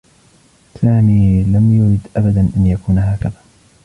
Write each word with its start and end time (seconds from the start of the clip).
سامي 0.81 1.43
لم 1.43 1.73
يرد 1.73 2.07
أبدا 2.15 2.49
أن 2.57 2.65
يكون 2.65 2.97
هكذا 2.99 3.41